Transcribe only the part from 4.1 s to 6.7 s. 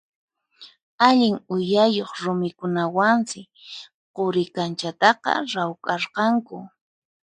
Quri kanchataqa rawkharqanku.